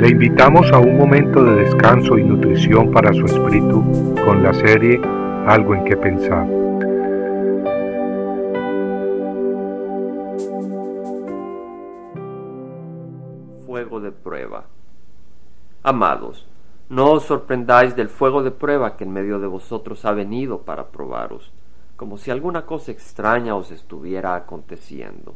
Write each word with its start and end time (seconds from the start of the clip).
Le 0.00 0.08
invitamos 0.08 0.72
a 0.72 0.78
un 0.78 0.96
momento 0.96 1.44
de 1.44 1.56
descanso 1.56 2.16
y 2.16 2.24
nutrición 2.24 2.90
para 2.90 3.12
su 3.12 3.26
espíritu 3.26 3.84
con 4.24 4.42
la 4.42 4.54
serie 4.54 4.98
Algo 5.46 5.74
en 5.74 5.84
que 5.84 5.94
pensar. 5.94 6.46
Fuego 13.66 14.00
de 14.00 14.10
prueba. 14.10 14.64
Amados, 15.82 16.48
no 16.88 17.10
os 17.10 17.24
sorprendáis 17.24 17.94
del 17.94 18.08
fuego 18.08 18.42
de 18.42 18.52
prueba 18.52 18.96
que 18.96 19.04
en 19.04 19.12
medio 19.12 19.38
de 19.38 19.48
vosotros 19.48 20.06
ha 20.06 20.12
venido 20.12 20.62
para 20.62 20.86
probaros, 20.88 21.52
como 21.96 22.16
si 22.16 22.30
alguna 22.30 22.64
cosa 22.64 22.90
extraña 22.90 23.54
os 23.54 23.70
estuviera 23.70 24.34
aconteciendo. 24.34 25.34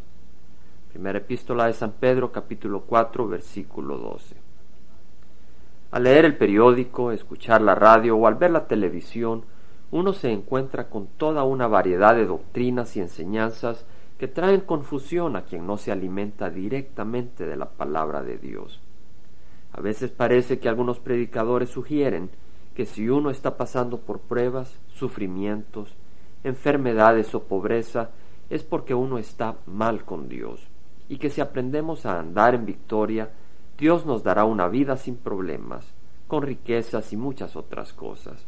Primera 0.88 1.18
epístola 1.18 1.66
de 1.66 1.74
San 1.74 1.92
Pedro 1.92 2.32
capítulo 2.32 2.80
4 2.86 3.28
versículo 3.28 3.98
12. 3.98 4.53
Al 5.94 6.02
leer 6.02 6.24
el 6.24 6.36
periódico, 6.36 7.12
escuchar 7.12 7.60
la 7.60 7.76
radio 7.76 8.16
o 8.16 8.26
al 8.26 8.34
ver 8.34 8.50
la 8.50 8.66
televisión, 8.66 9.44
uno 9.92 10.12
se 10.12 10.32
encuentra 10.32 10.88
con 10.88 11.06
toda 11.06 11.44
una 11.44 11.68
variedad 11.68 12.16
de 12.16 12.26
doctrinas 12.26 12.96
y 12.96 13.00
enseñanzas 13.00 13.86
que 14.18 14.26
traen 14.26 14.62
confusión 14.62 15.36
a 15.36 15.42
quien 15.42 15.68
no 15.68 15.76
se 15.76 15.92
alimenta 15.92 16.50
directamente 16.50 17.46
de 17.46 17.54
la 17.54 17.66
palabra 17.66 18.24
de 18.24 18.38
Dios. 18.38 18.80
A 19.70 19.80
veces 19.80 20.10
parece 20.10 20.58
que 20.58 20.68
algunos 20.68 20.98
predicadores 20.98 21.70
sugieren 21.70 22.28
que 22.74 22.86
si 22.86 23.08
uno 23.08 23.30
está 23.30 23.56
pasando 23.56 24.00
por 24.00 24.18
pruebas, 24.18 24.80
sufrimientos, 24.88 25.94
enfermedades 26.42 27.36
o 27.36 27.44
pobreza, 27.44 28.10
es 28.50 28.64
porque 28.64 28.94
uno 28.94 29.18
está 29.18 29.58
mal 29.66 30.04
con 30.04 30.28
Dios, 30.28 30.66
y 31.08 31.18
que 31.18 31.30
si 31.30 31.40
aprendemos 31.40 32.04
a 32.04 32.18
andar 32.18 32.56
en 32.56 32.66
victoria, 32.66 33.30
Dios 33.76 34.06
nos 34.06 34.22
dará 34.22 34.44
una 34.44 34.68
vida 34.68 34.96
sin 34.96 35.16
problemas, 35.16 35.92
con 36.28 36.42
riquezas 36.42 37.12
y 37.12 37.16
muchas 37.16 37.56
otras 37.56 37.92
cosas. 37.92 38.46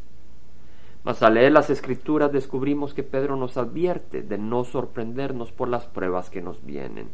Mas 1.03 1.21
al 1.23 1.35
leer 1.35 1.51
las 1.51 1.69
escrituras 1.69 2.31
descubrimos 2.31 2.93
que 2.93 3.03
Pedro 3.03 3.35
nos 3.35 3.57
advierte 3.57 4.23
de 4.23 4.37
no 4.37 4.63
sorprendernos 4.63 5.51
por 5.51 5.67
las 5.67 5.85
pruebas 5.85 6.29
que 6.29 6.41
nos 6.41 6.65
vienen. 6.65 7.09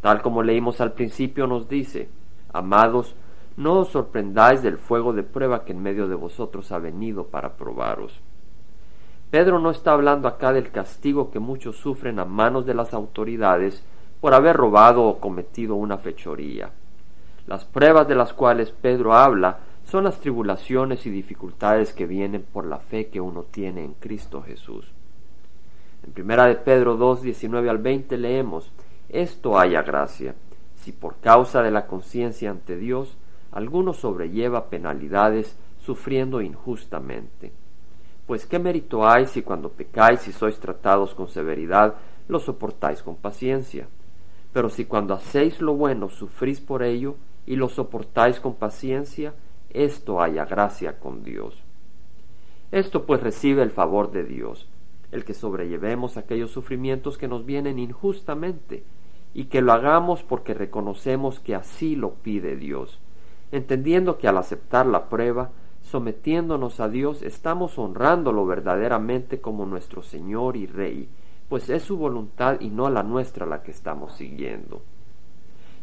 Tal 0.00 0.22
como 0.22 0.42
leímos 0.42 0.80
al 0.80 0.92
principio 0.92 1.46
nos 1.46 1.68
dice, 1.68 2.08
Amados, 2.52 3.14
no 3.56 3.80
os 3.80 3.88
sorprendáis 3.88 4.62
del 4.62 4.78
fuego 4.78 5.12
de 5.12 5.22
prueba 5.22 5.64
que 5.64 5.72
en 5.72 5.82
medio 5.82 6.08
de 6.08 6.14
vosotros 6.14 6.72
ha 6.72 6.78
venido 6.78 7.26
para 7.26 7.56
probaros. 7.56 8.20
Pedro 9.30 9.58
no 9.58 9.70
está 9.70 9.92
hablando 9.92 10.28
acá 10.28 10.52
del 10.52 10.70
castigo 10.70 11.30
que 11.30 11.38
muchos 11.38 11.76
sufren 11.76 12.18
a 12.18 12.24
manos 12.24 12.66
de 12.66 12.74
las 12.74 12.92
autoridades 12.92 13.82
por 14.20 14.34
haber 14.34 14.56
robado 14.56 15.04
o 15.04 15.20
cometido 15.20 15.74
una 15.74 15.96
fechoría. 15.96 16.72
Las 17.46 17.64
pruebas 17.64 18.06
de 18.06 18.14
las 18.14 18.32
cuales 18.32 18.70
Pedro 18.70 19.14
habla 19.14 19.58
son 19.84 20.04
las 20.04 20.20
tribulaciones 20.20 21.06
y 21.06 21.10
dificultades 21.10 21.92
que 21.92 22.06
vienen 22.06 22.42
por 22.42 22.66
la 22.66 22.78
fe 22.78 23.08
que 23.08 23.20
uno 23.20 23.42
tiene 23.42 23.84
en 23.84 23.94
Cristo 23.94 24.42
Jesús. 24.42 24.92
En 26.04 26.12
primera 26.12 26.46
de 26.46 26.54
Pedro 26.54 26.96
2, 26.96 27.22
19 27.22 27.68
al 27.68 27.78
20 27.78 28.16
leemos, 28.16 28.72
Esto 29.08 29.58
haya 29.58 29.82
gracia, 29.82 30.34
si 30.76 30.92
por 30.92 31.16
causa 31.16 31.62
de 31.62 31.70
la 31.70 31.86
conciencia 31.86 32.50
ante 32.50 32.76
Dios 32.76 33.16
alguno 33.50 33.92
sobrelleva 33.92 34.70
penalidades 34.70 35.56
sufriendo 35.84 36.40
injustamente. 36.40 37.52
Pues 38.26 38.46
qué 38.46 38.58
mérito 38.58 39.06
hay 39.06 39.26
si 39.26 39.42
cuando 39.42 39.70
pecáis 39.70 40.26
y 40.28 40.32
sois 40.32 40.58
tratados 40.58 41.14
con 41.14 41.28
severidad, 41.28 41.96
lo 42.28 42.38
soportáis 42.38 43.02
con 43.02 43.16
paciencia. 43.16 43.88
Pero 44.52 44.70
si 44.70 44.84
cuando 44.84 45.12
hacéis 45.14 45.60
lo 45.60 45.74
bueno 45.74 46.08
sufrís 46.08 46.60
por 46.60 46.82
ello 46.82 47.16
y 47.46 47.56
lo 47.56 47.68
soportáis 47.68 48.40
con 48.40 48.54
paciencia, 48.54 49.34
esto 49.70 50.20
haya 50.20 50.44
gracia 50.44 50.98
con 50.98 51.22
Dios. 51.22 51.62
Esto 52.70 53.04
pues 53.04 53.22
recibe 53.22 53.62
el 53.62 53.70
favor 53.70 54.10
de 54.10 54.24
Dios, 54.24 54.68
el 55.10 55.24
que 55.24 55.34
sobrellevemos 55.34 56.16
aquellos 56.16 56.50
sufrimientos 56.50 57.18
que 57.18 57.28
nos 57.28 57.44
vienen 57.44 57.78
injustamente, 57.78 58.84
y 59.34 59.44
que 59.44 59.62
lo 59.62 59.72
hagamos 59.72 60.22
porque 60.22 60.54
reconocemos 60.54 61.40
que 61.40 61.54
así 61.54 61.96
lo 61.96 62.14
pide 62.14 62.56
Dios 62.56 63.00
entendiendo 63.52 64.18
que 64.18 64.26
al 64.26 64.38
aceptar 64.38 64.86
la 64.86 65.08
prueba, 65.08 65.50
sometiéndonos 65.82 66.80
a 66.80 66.88
Dios, 66.88 67.22
estamos 67.22 67.78
honrándolo 67.78 68.46
verdaderamente 68.46 69.40
como 69.40 69.66
nuestro 69.66 70.02
Señor 70.02 70.56
y 70.56 70.66
Rey, 70.66 71.08
pues 71.48 71.68
es 71.68 71.82
su 71.82 71.98
voluntad 71.98 72.60
y 72.60 72.70
no 72.70 72.88
la 72.88 73.02
nuestra 73.02 73.44
la 73.44 73.62
que 73.62 73.70
estamos 73.70 74.14
siguiendo. 74.14 74.82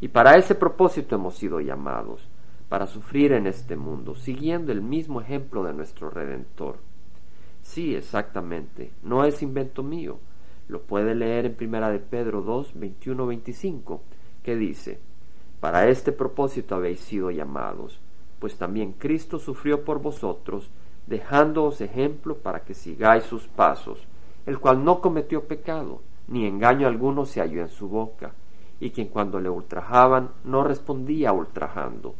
Y 0.01 0.07
para 0.07 0.37
ese 0.37 0.55
propósito 0.55 1.15
hemos 1.15 1.35
sido 1.35 1.59
llamados, 1.59 2.27
para 2.69 2.87
sufrir 2.87 3.33
en 3.33 3.47
este 3.47 3.75
mundo, 3.75 4.15
siguiendo 4.15 4.71
el 4.71 4.81
mismo 4.81 5.19
ejemplo 5.21 5.63
de 5.63 5.73
nuestro 5.73 6.09
Redentor. 6.09 6.77
Sí, 7.61 7.95
exactamente, 7.95 8.91
no 9.03 9.25
es 9.25 9.41
invento 9.41 9.83
mío. 9.83 10.19
Lo 10.67 10.83
puede 10.83 11.15
leer 11.15 11.45
en 11.45 11.55
Primera 11.55 11.89
de 11.89 11.99
Pedro 11.99 12.41
2, 12.41 12.75
21-25, 12.75 13.99
que 14.43 14.55
dice, 14.55 14.99
para 15.59 15.89
este 15.89 16.11
propósito 16.11 16.75
habéis 16.75 17.01
sido 17.01 17.31
llamados, 17.31 17.99
pues 18.39 18.57
también 18.57 18.93
Cristo 18.93 19.39
sufrió 19.39 19.83
por 19.83 19.99
vosotros, 20.01 20.69
dejándoos 21.07 21.81
ejemplo 21.81 22.37
para 22.37 22.61
que 22.61 22.73
sigáis 22.73 23.23
sus 23.25 23.47
pasos, 23.47 24.07
el 24.45 24.59
cual 24.59 24.85
no 24.85 25.01
cometió 25.01 25.45
pecado, 25.45 26.01
ni 26.27 26.45
engaño 26.45 26.87
alguno 26.87 27.25
se 27.25 27.41
halló 27.41 27.61
en 27.61 27.69
su 27.69 27.89
boca, 27.89 28.33
y 28.79 28.91
quien 28.91 29.07
cuando 29.07 29.39
le 29.39 29.49
ultrajaban 29.49 30.29
no 30.43 30.63
respondía 30.63 31.33
ultrajando, 31.33 32.15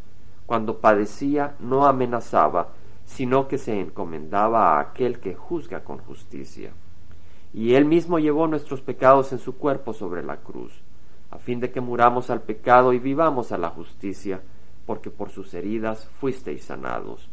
cuando 0.46 0.80
padecía 0.80 1.56
no 1.59 1.86
amenazaba, 1.86 2.70
sino 3.06 3.47
que 3.47 3.58
se 3.58 3.80
encomendaba 3.80 4.78
a 4.78 4.80
aquel 4.80 5.20
que 5.20 5.36
juzga 5.36 5.84
con 5.84 5.97
justicia. 6.00 6.72
Y 7.53 7.74
él 7.74 7.86
mismo 7.86 8.20
llevó 8.20 8.47
nuestros 8.47 8.81
pecados 8.81 9.31
en 9.34 9.40
su 9.40 9.58
cuerpo 9.58 9.94
sobre 9.94 10.24
la 10.24 10.38
cruz, 10.38 10.81
a 11.31 11.38
fin 11.40 11.59
de 11.59 11.72
que 11.72 11.81
muramos 11.81 12.30
al 12.30 12.42
pecado 12.42 12.94
y 12.94 13.00
vivamos 13.00 13.52
a 13.52 13.58
la 13.58 13.70
justicia, 13.70 14.41
porque 14.86 15.09
por 15.09 15.30
sus 15.30 15.53
heridas 15.53 16.08
fuisteis 16.20 16.66
sanados. 16.66 17.30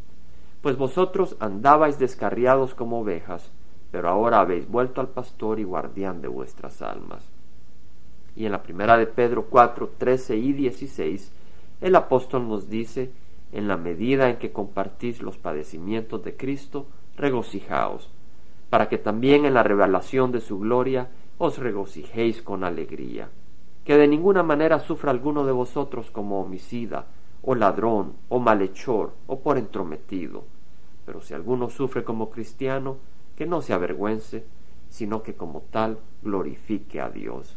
Pues 0.63 0.77
vosotros 0.77 1.37
andabais 1.41 1.99
descarriados 1.99 2.75
como 2.75 3.01
ovejas, 3.01 3.51
pero 3.91 4.09
ahora 4.09 4.41
habéis 4.41 4.69
vuelto 4.69 5.01
al 5.01 5.09
pastor 5.09 5.61
y 5.61 5.65
guardián 5.65 6.21
de 6.23 6.29
vuestras 6.29 6.83
almas. 6.83 7.36
Y 8.37 8.47
en 8.47 8.53
la 8.53 8.63
primera 8.63 8.97
de 8.97 9.07
Pedro 9.07 9.47
4, 9.47 9.95
13 9.99 10.37
y 10.37 10.53
16, 10.53 11.33
el 11.81 11.97
apóstol 11.97 12.47
nos 12.49 12.69
dice, 12.69 13.11
en 13.53 13.67
la 13.67 13.77
medida 13.77 14.29
en 14.31 14.37
que 14.37 14.53
compartís 14.53 15.23
los 15.23 15.39
padecimientos 15.39 16.23
de 16.23 16.37
Cristo, 16.37 16.87
regocijaos, 17.17 18.11
para 18.71 18.89
que 18.89 18.99
también 18.99 19.47
en 19.47 19.55
la 19.55 19.63
revelación 19.63 20.33
de 20.33 20.41
su 20.41 20.59
gloria 20.59 21.09
os 21.39 21.59
regocijéis 21.59 22.43
con 22.43 22.63
alegría 22.63 23.31
que 23.87 23.97
de 23.97 24.09
ninguna 24.09 24.43
manera 24.43 24.81
sufra 24.81 25.13
alguno 25.13 25.47
de 25.47 25.53
vosotros 25.53 26.11
como 26.11 26.41
homicida, 26.41 27.07
o 27.41 27.55
ladrón, 27.55 28.15
o 28.29 28.41
malhechor, 28.41 29.13
o 29.29 29.39
por 29.39 29.59
entrometido. 29.59 30.43
Pero 31.07 31.21
si 31.23 31.35
alguno 31.35 31.71
sufre 31.71 32.03
como 32.03 32.29
cristiano, 32.31 32.97
que 33.37 33.47
no 33.47 33.63
se 33.63 33.73
avergüence, 33.73 34.45
sino 34.89 35.23
que 35.23 35.37
como 35.37 35.61
tal 35.71 36.01
glorifique 36.21 37.01
a 37.01 37.11
Dios. 37.11 37.57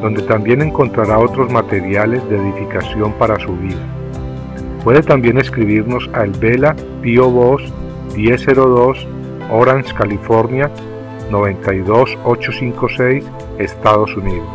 donde 0.00 0.22
también 0.22 0.62
encontrará 0.62 1.18
otros 1.18 1.50
materiales 1.50 2.26
de 2.28 2.36
edificación 2.36 3.12
para 3.14 3.38
su 3.38 3.56
vida. 3.56 3.80
Puede 4.82 5.02
también 5.02 5.38
escribirnos 5.38 6.08
a 6.12 6.24
El 6.24 6.32
Vela 6.32 6.76
Pio 7.02 7.30
Voz 7.30 7.62
1002 8.16 9.06
Orange, 9.50 9.94
California 9.94 10.70
92856 11.30 13.24
Estados 13.58 14.16
Unidos. 14.16 14.48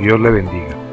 Dios 0.00 0.20
le 0.20 0.30
bendiga. 0.30 0.87